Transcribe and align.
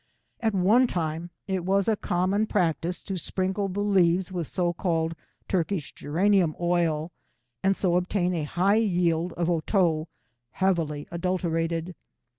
At 0.39 0.55
one 0.55 0.87
time 0.87 1.29
it 1.47 1.63
was 1.63 1.87
a 1.87 1.95
common 1.95 2.47
practice 2.47 3.03
to 3.03 3.17
sprinkle 3.19 3.67
the 3.67 3.83
leaves 3.83 4.31
with 4.31 4.47
so 4.47 4.73
called 4.73 5.13
Turkish 5.47 5.93
geranium 5.93 6.55
oil, 6.59 7.11
and 7.61 7.77
so 7.77 7.95
obtain 7.95 8.33
a 8.33 8.45
high 8.45 8.77
yield 8.81 9.31
of 9.33 9.47
otto 9.47 10.07
heavily 10.53 11.07
adulterated. 11.11 11.93